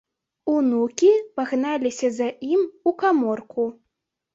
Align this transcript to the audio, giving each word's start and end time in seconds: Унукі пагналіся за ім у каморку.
Унукі 0.53 1.11
пагналіся 1.41 2.13
за 2.19 2.27
ім 2.53 2.67
у 2.87 2.99
каморку. 3.01 3.73